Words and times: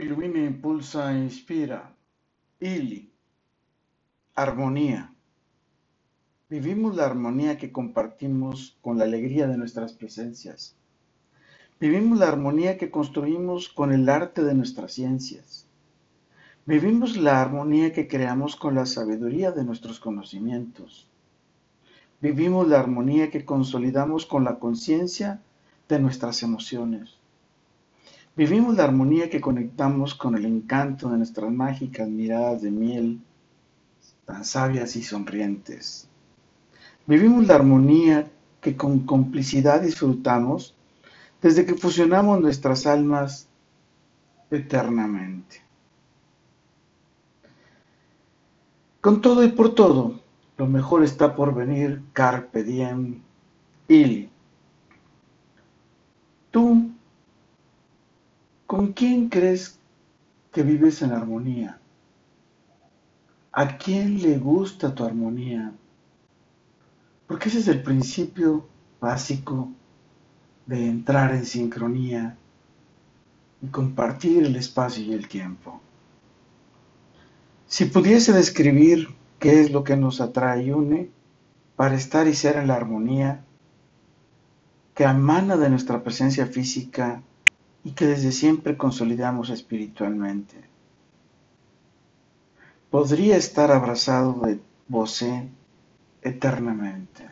Ilumina, 0.00 0.38
impulsa, 0.38 1.12
inspira. 1.12 1.92
Ili. 2.60 3.12
Armonía. 4.36 5.12
Vivimos 6.48 6.94
la 6.94 7.04
armonía 7.04 7.58
que 7.58 7.72
compartimos 7.72 8.78
con 8.80 8.98
la 8.98 9.04
alegría 9.04 9.48
de 9.48 9.58
nuestras 9.58 9.92
presencias. 9.94 10.76
Vivimos 11.80 12.16
la 12.20 12.28
armonía 12.28 12.78
que 12.78 12.92
construimos 12.92 13.68
con 13.68 13.92
el 13.92 14.08
arte 14.08 14.44
de 14.44 14.54
nuestras 14.54 14.92
ciencias. 14.92 15.66
Vivimos 16.64 17.16
la 17.16 17.42
armonía 17.42 17.92
que 17.92 18.06
creamos 18.06 18.54
con 18.54 18.76
la 18.76 18.86
sabiduría 18.86 19.50
de 19.50 19.64
nuestros 19.64 19.98
conocimientos. 19.98 21.08
Vivimos 22.20 22.68
la 22.68 22.78
armonía 22.78 23.30
que 23.30 23.44
consolidamos 23.44 24.26
con 24.26 24.44
la 24.44 24.60
conciencia 24.60 25.40
de 25.88 25.98
nuestras 25.98 26.44
emociones. 26.44 27.18
Vivimos 28.38 28.76
la 28.76 28.84
armonía 28.84 29.28
que 29.28 29.40
conectamos 29.40 30.14
con 30.14 30.36
el 30.36 30.44
encanto 30.44 31.10
de 31.10 31.16
nuestras 31.18 31.50
mágicas 31.50 32.08
miradas 32.08 32.62
de 32.62 32.70
miel, 32.70 33.20
tan 34.26 34.44
sabias 34.44 34.94
y 34.94 35.02
sonrientes. 35.02 36.08
Vivimos 37.04 37.48
la 37.48 37.56
armonía 37.56 38.30
que 38.60 38.76
con 38.76 39.00
complicidad 39.00 39.80
disfrutamos 39.80 40.76
desde 41.42 41.66
que 41.66 41.74
fusionamos 41.74 42.40
nuestras 42.40 42.86
almas 42.86 43.48
eternamente. 44.52 45.60
Con 49.00 49.20
todo 49.20 49.42
y 49.42 49.48
por 49.48 49.74
todo, 49.74 50.20
lo 50.58 50.66
mejor 50.68 51.02
está 51.02 51.34
por 51.34 51.52
venir, 51.52 52.02
carpe 52.12 52.62
diem, 52.62 53.20
ili. 53.88 54.30
¿Con 58.78 58.92
quién 58.92 59.28
crees 59.28 59.76
que 60.52 60.62
vives 60.62 61.02
en 61.02 61.10
armonía? 61.10 61.80
¿A 63.50 63.76
quién 63.76 64.22
le 64.22 64.38
gusta 64.38 64.94
tu 64.94 65.02
armonía? 65.02 65.72
Porque 67.26 67.48
ese 67.48 67.58
es 67.58 67.66
el 67.66 67.82
principio 67.82 68.68
básico 69.00 69.68
de 70.66 70.86
entrar 70.86 71.34
en 71.34 71.44
sincronía 71.44 72.36
y 73.60 73.66
compartir 73.66 74.44
el 74.44 74.54
espacio 74.54 75.02
y 75.02 75.12
el 75.12 75.26
tiempo. 75.26 75.80
Si 77.66 77.86
pudiese 77.86 78.32
describir 78.32 79.08
qué 79.40 79.60
es 79.60 79.72
lo 79.72 79.82
que 79.82 79.96
nos 79.96 80.20
atrae 80.20 80.66
y 80.66 80.70
une 80.70 81.10
para 81.74 81.96
estar 81.96 82.28
y 82.28 82.34
ser 82.34 82.54
en 82.54 82.68
la 82.68 82.76
armonía 82.76 83.44
que 84.94 85.02
emana 85.02 85.56
de 85.56 85.68
nuestra 85.68 86.04
presencia 86.04 86.46
física 86.46 87.24
y 87.84 87.92
que 87.92 88.06
desde 88.06 88.32
siempre 88.32 88.76
consolidamos 88.76 89.50
espiritualmente. 89.50 90.56
Podría 92.90 93.36
estar 93.36 93.70
abrazado 93.70 94.40
de 94.40 94.60
vosé 94.88 95.48
eternamente. 96.22 97.28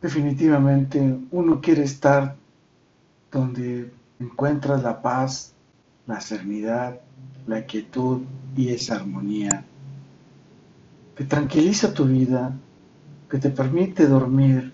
Definitivamente 0.00 1.18
uno 1.30 1.60
quiere 1.60 1.82
estar 1.82 2.36
donde 3.30 3.92
encuentras 4.18 4.82
la 4.82 5.02
paz, 5.02 5.52
la 6.06 6.20
serenidad, 6.20 7.00
la 7.46 7.66
quietud 7.66 8.22
y 8.56 8.70
esa 8.70 8.96
armonía 8.96 9.64
que 11.20 11.26
tranquiliza 11.26 11.92
tu 11.92 12.06
vida, 12.06 12.56
que 13.28 13.36
te 13.36 13.50
permite 13.50 14.06
dormir 14.06 14.72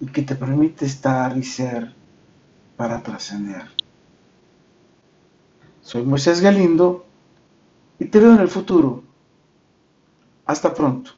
y 0.00 0.06
que 0.06 0.22
te 0.22 0.36
permite 0.36 0.86
estar 0.86 1.36
y 1.36 1.42
ser 1.42 1.92
para 2.76 3.02
trascender. 3.02 3.70
Soy 5.80 6.02
Moisés 6.02 6.40
Galindo 6.40 7.04
y 7.98 8.06
te 8.06 8.18
veo 8.18 8.32
en 8.34 8.40
el 8.40 8.48
futuro. 8.48 9.02
Hasta 10.46 10.74
pronto. 10.74 11.12